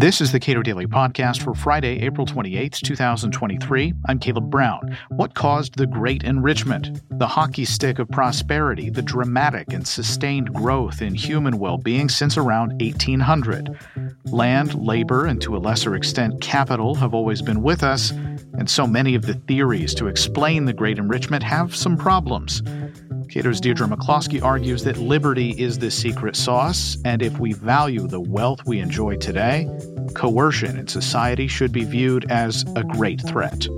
[0.00, 3.92] This is the Cato Daily Podcast for Friday, April 28th, 2023.
[4.06, 4.96] I'm Caleb Brown.
[5.10, 7.02] What caused the Great Enrichment?
[7.18, 12.38] The hockey stick of prosperity, the dramatic and sustained growth in human well being since
[12.38, 13.78] around 1800.
[14.24, 18.86] Land, labor, and to a lesser extent, capital have always been with us, and so
[18.86, 22.62] many of the theories to explain the Great Enrichment have some problems.
[23.30, 28.20] Cato's Deirdre McCloskey argues that liberty is the secret sauce, and if we value the
[28.20, 29.68] wealth we enjoy today,
[30.14, 33.68] coercion in society should be viewed as a great threat.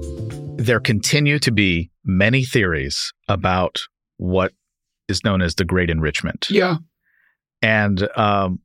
[0.56, 3.78] There continue to be many theories about
[4.16, 4.52] what
[5.08, 6.48] is known as the Great Enrichment.
[6.48, 6.76] Yeah.
[7.60, 8.60] And um,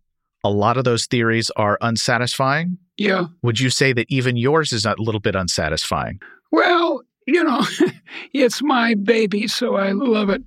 [0.46, 2.78] a lot of those theories are unsatisfying.
[2.96, 3.26] Yeah.
[3.42, 6.22] Would you say that even yours is a little bit unsatisfying?
[6.50, 7.62] Well, you know,
[8.34, 10.44] it's my baby, so I love it.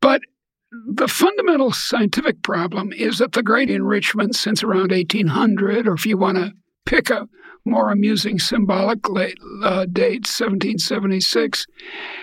[0.00, 0.22] But
[0.70, 6.16] the fundamental scientific problem is that the great enrichment since around 1800, or if you
[6.16, 6.52] want to
[6.86, 7.28] pick a
[7.64, 11.66] more amusing symbolic late, uh, date, 1776,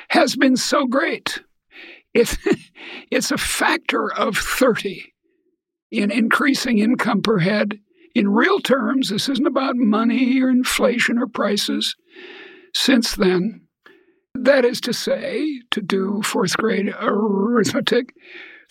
[0.09, 1.43] has been so great.
[2.13, 2.37] It,
[3.11, 5.13] it's a factor of 30
[5.91, 7.79] in increasing income per head.
[8.13, 11.95] In real terms, this isn't about money or inflation or prices.
[12.73, 13.64] Since then,
[14.45, 18.13] that is to say, to do fourth grade arithmetic,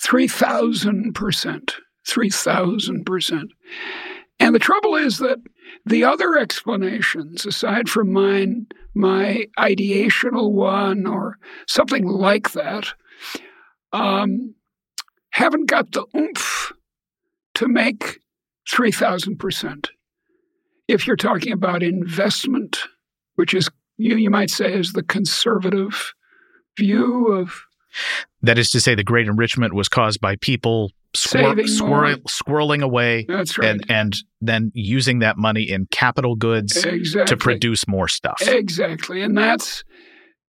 [0.02, 1.74] 3,000%.
[2.06, 3.42] 3,000%.
[4.40, 5.38] And the trouble is that
[5.86, 12.92] the other explanations, aside from mine, my ideational one or something like that,
[13.92, 14.54] um,
[15.30, 16.72] haven't got the oomph
[17.54, 18.20] to make
[18.68, 19.88] 3,000%.
[20.88, 22.80] If you're talking about investment,
[23.36, 26.14] which is you, you might say is the conservative
[26.76, 27.62] view of.
[28.42, 33.26] That is to say, the great enrichment was caused by people squir- squir- squirreling away
[33.28, 33.58] right.
[33.62, 37.26] and, and then using that money in capital goods exactly.
[37.26, 38.42] to produce more stuff.
[38.42, 39.22] Exactly.
[39.22, 39.84] And that's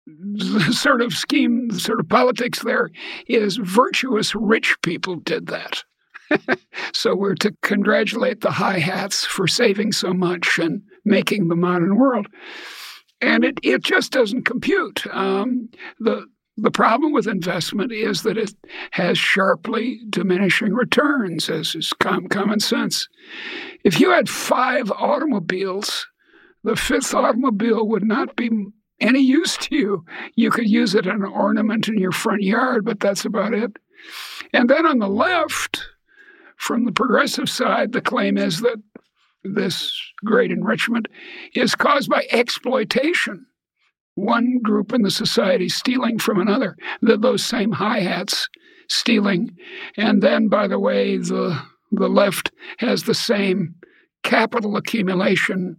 [0.05, 2.89] the sort of scheme, the sort of politics there
[3.27, 5.83] is virtuous rich people did that.
[6.93, 11.97] so we're to congratulate the high hats for saving so much and making the modern
[11.97, 12.27] world
[13.21, 15.05] and it, it just doesn't compute.
[15.07, 15.69] Um,
[15.99, 16.25] the
[16.61, 18.53] the problem with investment is that it
[18.91, 23.07] has sharply diminishing returns, as is com- common sense.
[23.85, 26.05] If you had five automobiles,
[26.65, 28.49] the fifth automobile would not be
[28.99, 30.05] any use to you.
[30.35, 33.77] You could use it as an ornament in your front yard, but that's about it.
[34.53, 35.81] And then on the left,
[36.57, 38.81] from the progressive side, the claim is that
[39.43, 41.07] this great enrichment
[41.55, 43.45] is caused by exploitation.
[44.15, 48.49] One group in the society stealing from another, those same hi hats
[48.89, 49.55] stealing.
[49.97, 51.61] And then, by the way, the,
[51.91, 53.75] the left has the same
[54.23, 55.77] capital accumulation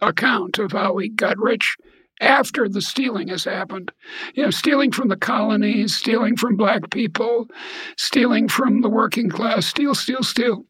[0.00, 1.76] account of how we got rich
[2.20, 3.90] after the stealing has happened.
[4.34, 7.48] You know, stealing from the colonies, stealing from black people,
[7.96, 10.64] stealing from the working class, steal, steal, steal.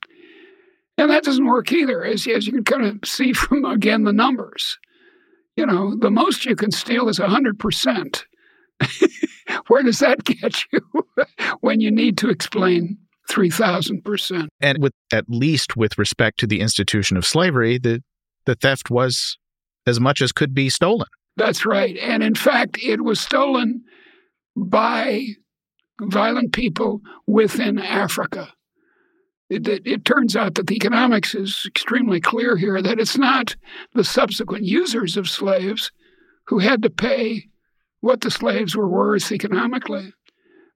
[0.97, 4.13] And that doesn't work either, as, as you can kind of see from, again, the
[4.13, 4.79] numbers.
[5.57, 8.23] You know, the most you can steal is 100%.
[9.69, 10.81] Where does that get you
[11.61, 12.99] when you need to explain
[13.31, 14.49] 3,000%?
[14.61, 18.03] And with at least with respect to the institution of slavery, the,
[18.47, 19.39] the theft was
[19.87, 21.09] as much as could be stolen.
[21.37, 21.97] That's right.
[21.99, 23.83] And in fact, it was stolen
[24.57, 25.27] by
[26.01, 28.53] violent people within Africa
[29.51, 33.57] it, it, it, turns out that the economics is extremely clear here that it's not
[33.95, 35.93] the subsequent users of slaves
[36.47, 37.49] who had to pay
[38.01, 40.13] what the slaves were worth economically,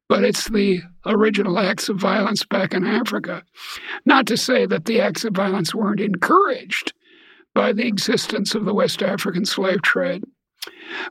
[0.09, 3.43] but it's the original acts of violence back in Africa.
[4.05, 6.93] Not to say that the acts of violence weren't encouraged
[7.55, 10.25] by the existence of the West African slave trade.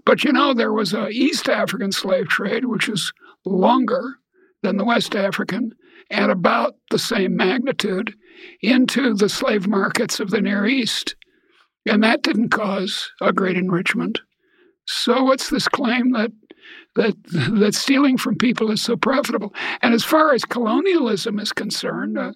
[0.05, 3.13] But you know, there was a East African slave trade, which is
[3.45, 4.15] longer
[4.63, 5.73] than the West African,
[6.09, 8.13] at about the same magnitude
[8.61, 11.15] into the slave markets of the Near East.
[11.85, 14.19] And that didn't cause a great enrichment.
[14.85, 16.31] So what's this claim that
[16.95, 17.15] that
[17.59, 19.53] that stealing from people is so profitable?
[19.81, 22.33] And as far as colonialism is concerned, uh,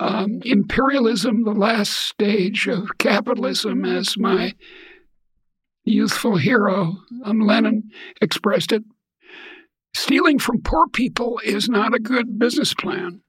[0.00, 4.54] um, imperialism, the last stage of capitalism, as my
[5.84, 7.90] youthful hero um, Lenin
[8.20, 8.82] expressed it,
[9.94, 13.20] stealing from poor people is not a good business plan.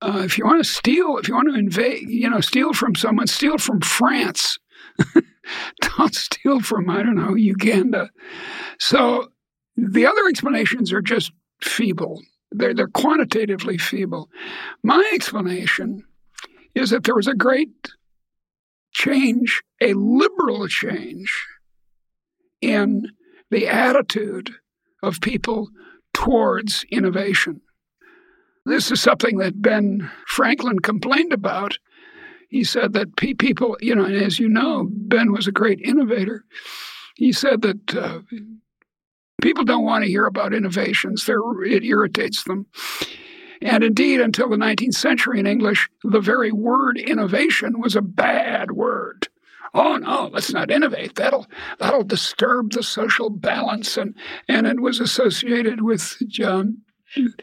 [0.00, 2.94] Uh, if you want to steal, if you want to invade, you know, steal from
[2.94, 4.58] someone, steal from France.
[5.80, 8.10] Don't steal from, I don't know, Uganda.
[8.78, 9.28] So
[9.76, 11.32] the other explanations are just
[11.62, 12.20] feeble.
[12.52, 14.28] They're, they're quantitatively feeble.
[14.82, 16.04] My explanation
[16.74, 17.70] is that there was a great
[18.92, 21.46] change, a liberal change
[22.60, 23.10] in
[23.50, 24.54] the attitude
[25.02, 25.68] of people
[26.12, 27.60] towards innovation.
[28.66, 31.78] This is something that Ben Franklin complained about.
[32.48, 36.44] He said that people, you know, and as you know, Ben was a great innovator.
[37.16, 38.20] He said that uh,
[39.40, 42.66] people don't want to hear about innovations, They're, it irritates them.
[43.60, 48.70] And indeed, until the 19th century in English, the very word innovation was a bad
[48.70, 49.27] word.
[49.74, 51.14] Oh no, let's not innovate.
[51.16, 51.46] That'll
[51.78, 54.14] that'll disturb the social balance, and
[54.48, 56.82] and it was associated with um,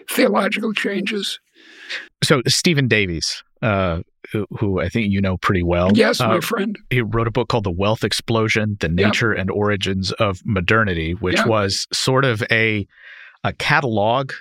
[0.10, 1.40] theological changes.
[2.24, 4.02] So Stephen Davies, uh,
[4.58, 7.50] who I think you know pretty well, yes, uh, my friend, he wrote a book
[7.50, 9.42] called "The Wealth Explosion: The Nature yep.
[9.42, 11.48] and Origins of Modernity," which yep.
[11.48, 12.88] was sort of a
[13.44, 14.32] a catalog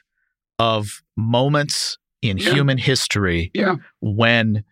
[0.59, 2.53] of moments in yeah.
[2.55, 3.53] human history
[4.01, 4.65] when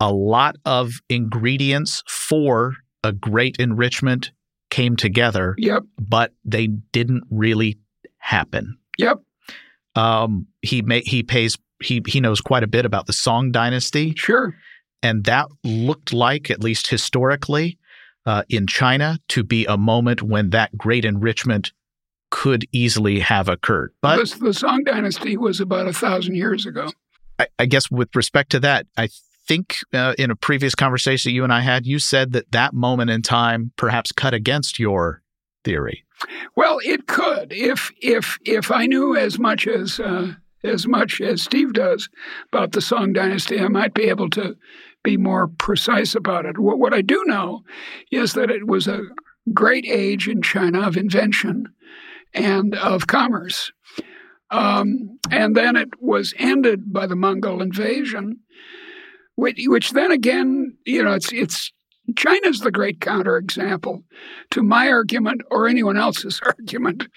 [0.00, 2.74] a lot of ingredients for
[3.04, 4.32] a great enrichment
[4.70, 5.82] came together, yep.
[5.98, 7.78] but they didn't really
[8.18, 8.78] happen.
[8.98, 9.18] Yep.
[9.94, 14.14] Um, he may, he pays he he knows quite a bit about the Song Dynasty.
[14.16, 14.54] Sure.
[15.02, 17.78] And that looked like, at least historically,
[18.26, 21.72] uh, in China, to be a moment when that great enrichment
[22.30, 23.92] could easily have occurred.
[24.02, 26.90] But the, the Song Dynasty was about a thousand years ago.
[27.38, 29.08] I, I guess with respect to that, I
[29.50, 33.10] think uh, in a previous conversation you and I had, you said that that moment
[33.10, 35.22] in time perhaps cut against your
[35.64, 36.04] theory.
[36.54, 41.42] Well, it could if if if I knew as much as uh, as much as
[41.42, 42.08] Steve does
[42.52, 44.54] about the Song Dynasty, I might be able to
[45.02, 46.56] be more precise about it.
[46.58, 47.62] What, what I do know
[48.12, 49.00] is that it was a
[49.52, 51.66] great age in China of invention
[52.34, 53.72] and of commerce.
[54.50, 58.40] Um, and then it was ended by the Mongol invasion,
[59.40, 61.72] which, which then again, you know, it's it's
[62.16, 64.02] China's the great counterexample
[64.50, 67.08] to my argument or anyone else's argument,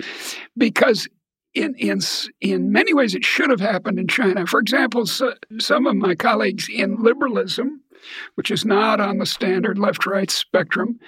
[0.58, 1.08] because
[1.54, 2.00] in in
[2.42, 4.48] in many ways it should have happened in China.
[4.48, 7.82] For example, so, some of my colleagues in liberalism,
[8.36, 11.00] which is not on the standard left-right spectrum,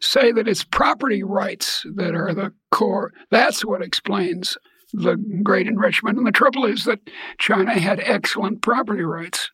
[0.00, 3.12] say that it's property rights that are the core.
[3.30, 4.58] That's what explains
[4.92, 6.18] the great enrichment.
[6.18, 7.00] And the trouble is that
[7.38, 9.50] China had excellent property rights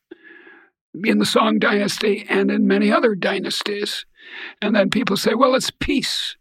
[1.04, 4.04] in the Song dynasty and in many other dynasties.
[4.60, 6.37] And then people say, well, it's peace.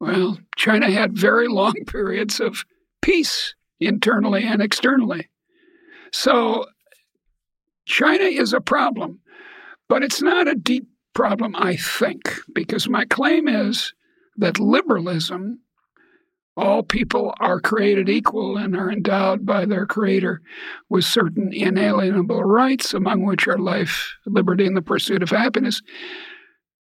[0.00, 2.64] Well, China had very long periods of
[3.02, 5.28] peace internally and externally.
[6.12, 6.66] So
[7.86, 9.20] China is a problem,
[9.88, 13.92] but it's not a deep problem, I think, because my claim is
[14.36, 15.60] that liberalism
[16.58, 20.42] all people are created equal and are endowed by their Creator
[20.88, 25.80] with certain inalienable rights, among which are life, liberty, and the pursuit of happiness.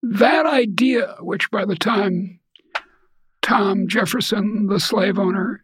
[0.03, 2.41] That idea, which by the time
[3.43, 5.63] Tom Jefferson, the slave owner,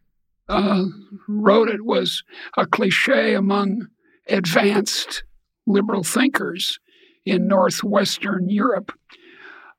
[0.49, 0.85] uh,
[1.27, 2.23] wrote it, was
[2.57, 3.89] a cliche among
[4.29, 5.25] advanced
[5.67, 6.79] liberal thinkers
[7.25, 8.93] in Northwestern Europe.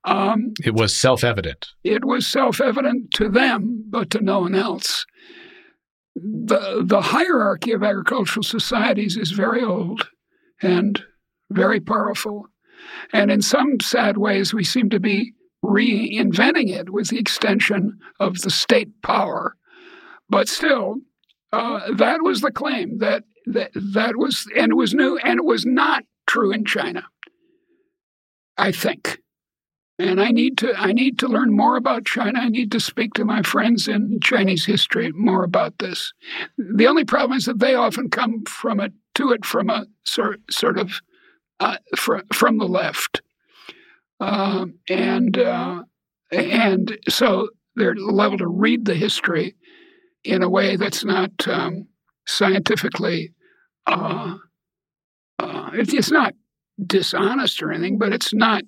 [0.05, 1.69] Um, it was self evident.
[1.83, 5.05] It was self evident to them, but to no one else.
[6.15, 10.09] The, the hierarchy of agricultural societies is very old
[10.61, 11.01] and
[11.50, 12.47] very powerful.
[13.13, 18.42] And in some sad ways, we seem to be reinventing it with the extension of
[18.42, 19.56] the state power.
[20.30, 20.97] But still,
[21.51, 25.45] uh, that was the claim that, that that was, and it was new, and it
[25.45, 27.06] was not true in China.
[28.57, 29.19] I think
[30.04, 32.40] and I need to I need to learn more about China.
[32.40, 36.14] I need to speak to my friends in Chinese history more about this.
[36.57, 40.42] The only problem is that they often come from it to it from a sort
[40.52, 41.02] sort of
[41.60, 43.22] uh, from from the left,
[44.19, 45.83] uh, and uh,
[46.31, 49.56] and so they're level to read the history
[50.24, 51.88] in a way that's not um,
[52.28, 53.33] scientifically.
[53.88, 54.36] Uh,
[55.40, 56.33] uh, it's not
[56.86, 58.64] dishonest or anything, but it's not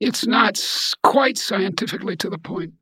[0.00, 0.60] it's not
[1.02, 2.72] quite scientifically to the point.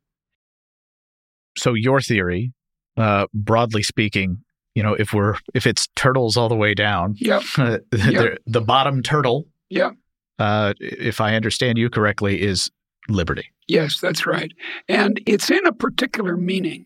[1.57, 2.53] So your theory,
[2.97, 4.43] uh, broadly speaking,
[4.75, 7.41] you know, if we're if it's turtles all the way down, yep.
[7.57, 8.37] Uh, yep.
[8.45, 9.91] the bottom turtle, yeah,
[10.37, 12.69] uh, if I understand you correctly, is
[13.09, 13.47] liberty.
[13.67, 14.51] Yes, that's right,
[14.87, 16.85] and it's in a particular meaning.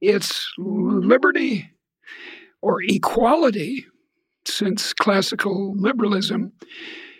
[0.00, 1.68] It's liberty
[2.62, 3.84] or equality,
[4.46, 6.52] since classical liberalism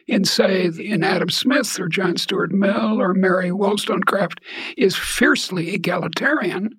[0.09, 4.41] in, say, in Adam Smith or John Stuart Mill or Mary Wollstonecraft
[4.77, 6.79] is fiercely egalitarian.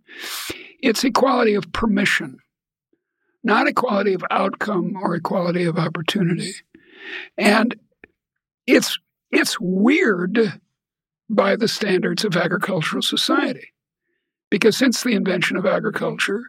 [0.82, 2.40] It's equality of permission,
[3.44, 6.54] not equality of outcome or equality of opportunity.
[7.38, 7.76] And
[8.66, 8.98] it's
[9.32, 10.60] it's weird
[11.30, 13.68] by the standards of agricultural society,
[14.50, 16.42] because since the invention of agriculture,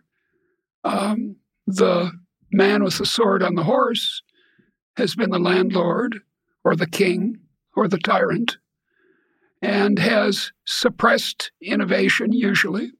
[0.84, 2.10] um, the
[2.50, 4.22] man with the sword on the horse
[4.96, 6.22] has been the landlord
[6.64, 7.38] or the king
[7.74, 8.58] or the tyrant
[9.62, 12.92] and has suppressed innovation usually,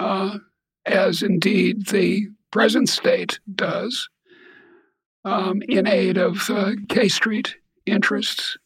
[0.00, 0.38] uh,
[0.84, 4.08] as indeed the present state does,
[5.24, 8.56] um, in aid of uh, K Street interests.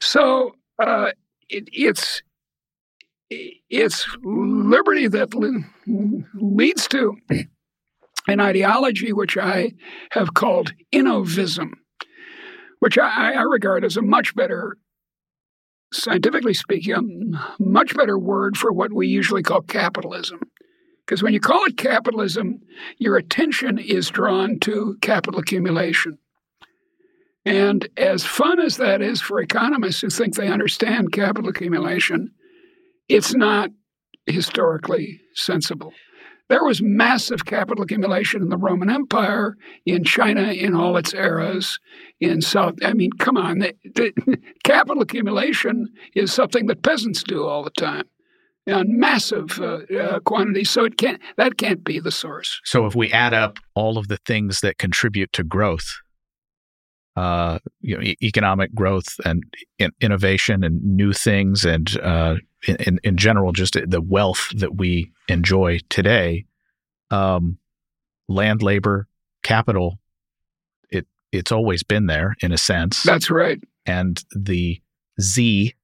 [0.00, 1.10] So uh,
[1.48, 2.22] it, it's
[3.28, 5.34] it's liberty that
[6.34, 7.16] leads to
[8.28, 9.72] an ideology which I
[10.12, 11.72] have called innovism,
[12.80, 14.76] which I, I regard as a much better,
[15.92, 20.40] scientifically speaking, much better word for what we usually call capitalism.
[21.06, 22.60] Because when you call it capitalism,
[22.98, 26.18] your attention is drawn to capital accumulation.
[27.44, 32.32] And as fun as that is for economists who think they understand capital accumulation,
[33.08, 33.70] it's not
[34.26, 35.92] historically sensible.
[36.48, 41.80] There was massive capital accumulation in the Roman Empire, in China in all its eras,
[42.20, 42.74] in South.
[42.84, 47.70] I mean, come on, the, the, capital accumulation is something that peasants do all the
[47.70, 48.04] time,
[48.66, 50.70] in massive uh, uh, quantities.
[50.70, 51.20] So it can't.
[51.36, 52.60] That can't be the source.
[52.64, 55.86] So if we add up all of the things that contribute to growth,
[57.16, 59.42] uh, you know, e- economic growth and
[59.78, 65.12] in- innovation and new things and uh, in, in general, just the wealth that we
[65.28, 66.46] enjoy today,
[67.10, 67.58] um,
[68.28, 69.06] land, labor,
[69.42, 69.98] capital,
[70.90, 73.02] it it's always been there in a sense.
[73.02, 73.62] That's right.
[73.84, 74.80] And the
[75.20, 75.74] Z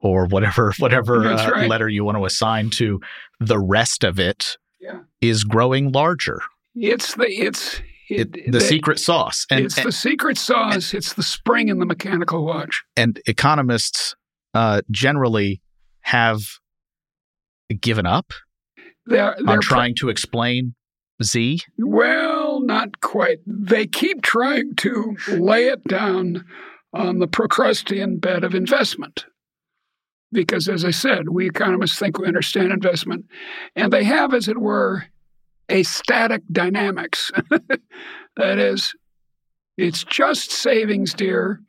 [0.00, 1.68] or whatever whatever uh, right.
[1.68, 3.00] letter you want to assign to
[3.38, 5.00] the rest of it yeah.
[5.20, 6.40] is growing larger.
[6.74, 9.46] It's the it's it, the, the, secret sauce.
[9.50, 10.92] And, it's and, the secret sauce.
[10.92, 12.82] And, it's the spring in the mechanical watch.
[12.96, 14.16] And economists
[14.52, 15.60] uh, generally
[16.10, 16.40] have
[17.80, 18.32] given up
[19.06, 20.74] they're, they're on trying to explain
[21.22, 21.60] Z?
[21.78, 23.38] Well, not quite.
[23.46, 26.44] They keep trying to lay it down
[26.92, 29.26] on the Procrustean bed of investment.
[30.32, 33.26] Because, as I said, we economists think we understand investment.
[33.76, 35.06] And they have, as it were,
[35.68, 37.30] a static dynamics.
[38.36, 38.94] that is,
[39.76, 41.60] it's just savings, dear.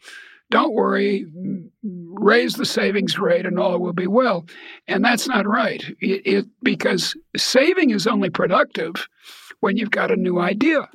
[0.51, 1.25] Don't worry,
[2.12, 4.46] raise the savings rate and all will be well.
[4.88, 5.84] And that's not right.
[6.00, 9.08] It, it, because saving is only productive
[9.60, 10.89] when you've got a new idea.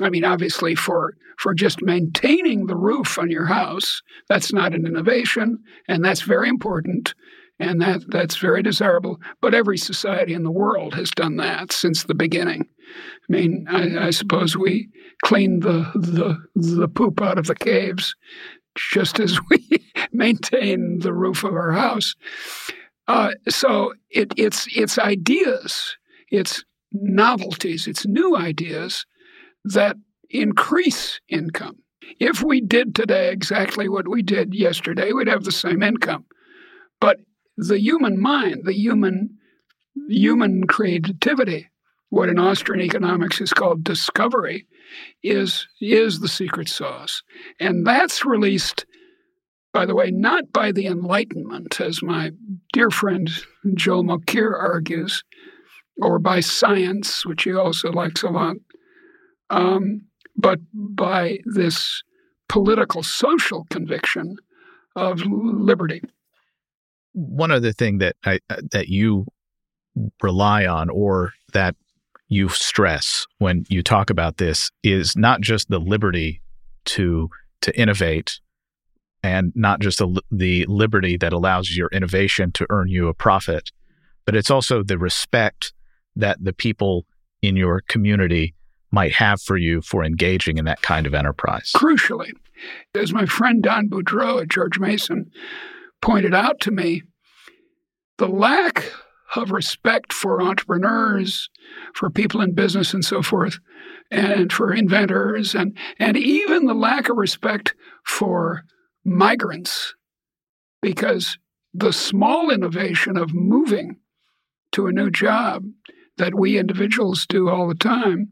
[0.00, 4.86] I mean, obviously, for for just maintaining the roof on your house, that's not an
[4.86, 7.14] innovation, and that's very important
[7.60, 9.20] and that that's very desirable.
[9.40, 12.66] But every society in the world has done that since the beginning.
[13.28, 14.88] I mean, I, I suppose we
[15.22, 18.16] cleaned the, the the poop out of the caves,
[18.76, 22.14] just as we maintain the roof of our house.
[23.08, 25.96] Uh, so it, it's it's ideas,
[26.30, 29.04] it's novelties, it's new ideas
[29.64, 29.96] that
[30.28, 31.76] increase income.
[32.18, 36.24] If we did today exactly what we did yesterday, we'd have the same income.
[37.00, 37.18] But
[37.56, 39.38] the human mind, the human
[40.08, 41.68] human creativity,
[42.08, 44.66] what in Austrian economics is called discovery,
[45.22, 47.22] is is the secret sauce,
[47.58, 48.86] and that's released.
[49.72, 52.32] By the way, not by the Enlightenment, as my
[52.72, 53.30] dear friend
[53.74, 55.22] Joel Mokyr argues,
[56.02, 58.56] or by science, which he also likes a lot,
[59.48, 60.02] um,
[60.36, 62.02] but by this
[62.48, 64.36] political social conviction
[64.96, 66.02] of liberty
[67.12, 68.40] one other thing that I,
[68.72, 69.26] that you
[70.22, 71.74] rely on or that
[72.30, 76.40] you stress when you talk about this is not just the liberty
[76.86, 77.28] to
[77.60, 78.40] to innovate
[79.22, 83.70] and not just the, the liberty that allows your innovation to earn you a profit
[84.24, 85.74] but it's also the respect
[86.16, 87.04] that the people
[87.42, 88.54] in your community
[88.92, 91.72] might have for you for engaging in that kind of enterprise.
[91.74, 92.32] Crucially
[92.94, 95.30] as my friend don Boudreaux at george mason
[96.02, 97.02] pointed out to me
[98.18, 98.92] the lack
[99.36, 101.48] of respect for entrepreneurs,
[101.94, 103.58] for people in business and so forth,
[104.10, 108.64] and for inventors, and, and even the lack of respect for
[109.04, 109.94] migrants,
[110.82, 111.38] because
[111.72, 113.96] the small innovation of moving
[114.72, 115.64] to a new job
[116.16, 118.28] that we individuals do all the time,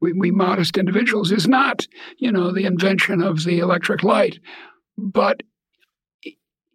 [0.00, 1.86] we, we modest individuals, is not,
[2.18, 4.38] you know, the invention of the electric light,
[4.96, 5.42] but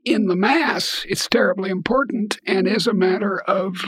[0.05, 3.83] in the mass, it's terribly important and is a matter of,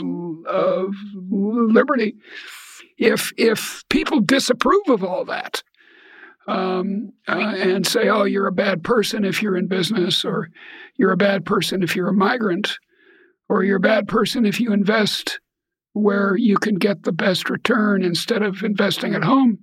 [0.46, 2.16] of liberty.
[2.98, 5.62] If, if people disapprove of all that,
[6.48, 10.48] um, uh, and say, oh, you're a bad person if you're in business, or
[10.96, 12.78] you're a bad person if you're a migrant,
[13.48, 15.40] or you're a bad person if you invest
[15.92, 19.58] where you can get the best return instead of investing at home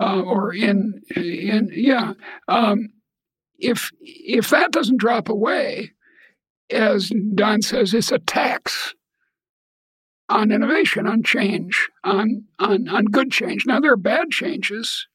[0.00, 2.12] uh, or in in yeah.
[2.48, 2.90] Um,
[3.58, 5.92] if if that doesn't drop away,
[6.70, 8.94] as Don says, it's a tax
[10.28, 13.66] on innovation, on change, on on on good change.
[13.66, 15.06] Now there are bad changes.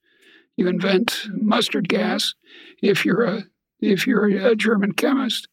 [0.58, 2.34] You invent mustard gas
[2.82, 3.44] if you're a
[3.80, 5.48] if you're a German chemist,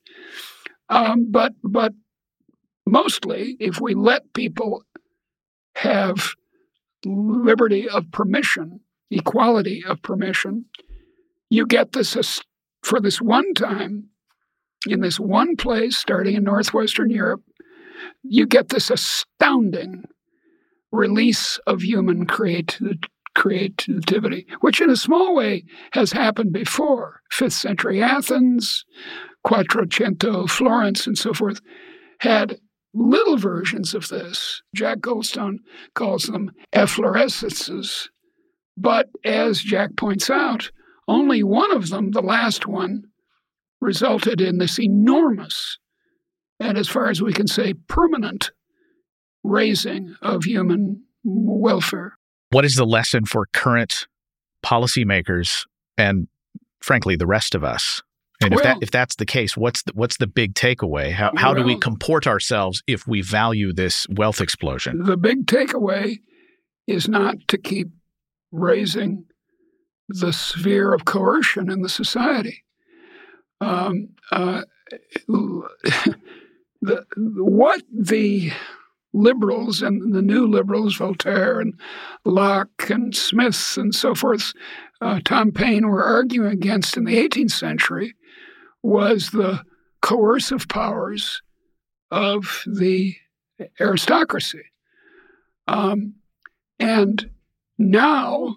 [0.88, 1.92] um, but but
[2.86, 4.82] mostly if we let people
[5.76, 6.34] have
[7.04, 8.80] liberty of permission,
[9.10, 10.64] equality of permission,
[11.48, 12.16] you get this
[12.82, 14.10] for this one time
[14.86, 17.42] in this one place, starting in northwestern Europe,
[18.22, 20.04] you get this astounding
[20.92, 22.26] release of human
[23.34, 27.20] creativity, which in a small way has happened before.
[27.30, 28.84] Fifth century Athens,
[29.46, 31.60] Quattrocento Florence, and so forth
[32.20, 32.58] had
[32.94, 34.62] little versions of this.
[34.74, 35.58] Jack Goldstone
[35.94, 38.08] calls them efflorescences.
[38.76, 40.70] But as Jack points out,
[41.08, 43.04] only one of them, the last one,
[43.80, 45.78] resulted in this enormous,
[46.60, 48.50] and as far as we can say, permanent
[49.42, 52.16] raising of human welfare.
[52.50, 54.06] What is the lesson for current
[54.64, 56.28] policymakers and,
[56.80, 58.02] frankly, the rest of us?
[58.40, 61.10] And well, if that if that's the case, what's the, what's the big takeaway?
[61.10, 65.02] How how well, do we comport ourselves if we value this wealth explosion?
[65.02, 66.18] The big takeaway
[66.86, 67.88] is not to keep
[68.52, 69.24] raising
[70.08, 72.64] the sphere of coercion in the society.
[73.60, 74.62] Um, uh,
[76.80, 78.52] the, what the
[79.12, 81.74] liberals and the new liberals, Voltaire and
[82.24, 84.52] Locke and Smith and so forth,
[85.00, 88.14] uh, Tom Paine were arguing against in the 18th century
[88.82, 89.62] was the
[90.00, 91.42] coercive powers
[92.10, 93.16] of the
[93.80, 94.62] aristocracy.
[95.66, 96.14] Um,
[96.78, 97.30] and
[97.76, 98.56] now,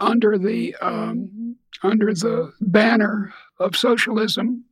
[0.00, 4.64] under the um, under the banner of socialism,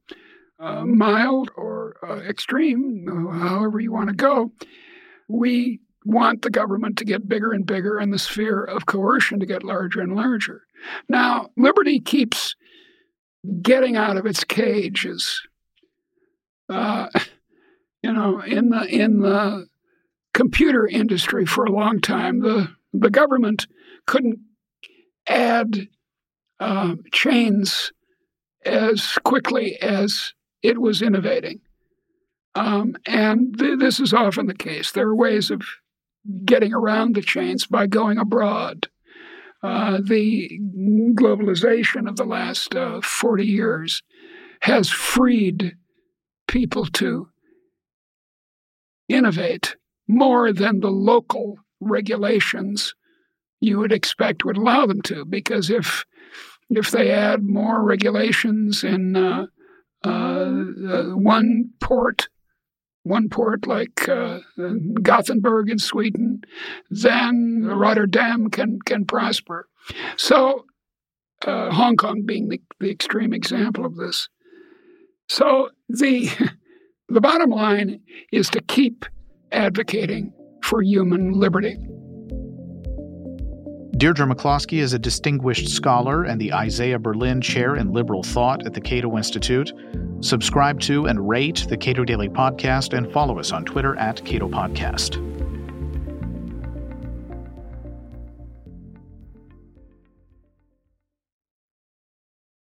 [0.59, 4.53] uh, mild or uh, extreme, however you want to go,
[5.29, 9.47] we want the government to get bigger and bigger and the sphere of coercion to
[9.47, 10.63] get larger and larger.
[11.09, 12.55] Now, liberty keeps
[13.61, 15.43] getting out of its cages.
[16.69, 17.09] Uh,
[18.03, 19.67] you know, in the in the
[20.33, 23.67] computer industry for a long time, the the government
[24.07, 24.39] couldn't
[25.27, 25.89] add
[26.61, 27.93] uh, chains
[28.65, 31.61] as quickly as it was innovating.
[32.55, 34.91] Um, and th- this is often the case.
[34.91, 35.63] There are ways of
[36.45, 38.89] getting around the chains by going abroad.
[39.63, 40.61] Uh, the
[41.15, 44.03] globalization of the last uh, 40 years
[44.63, 45.77] has freed
[46.49, 47.29] people to
[49.09, 49.77] innovate
[50.09, 52.95] more than the local regulations
[53.67, 55.25] you would expect would allow them to.
[55.25, 56.05] Because if
[56.71, 59.47] if they add more regulations in uh,
[60.05, 62.29] uh, uh one port
[63.03, 64.41] one port like uh,
[65.01, 66.43] Gothenburg in Sweden,
[66.91, 69.69] then Rotterdam can can prosper.
[70.17, 70.65] So,
[71.47, 74.29] uh, Hong Kong being the, the extreme example of this.
[75.29, 76.31] So the
[77.09, 78.01] the bottom line
[78.33, 79.05] is to keep
[79.53, 81.77] advocating for human liberty.
[83.97, 88.75] Deirdre McCloskey is a distinguished scholar and the Isaiah Berlin Chair in Liberal Thought at
[88.75, 89.73] the Cato Institute.
[90.21, 94.49] Subscribe to and rate the Cato Daily Podcast and follow us on Twitter at Cato
[94.49, 95.36] Podcast.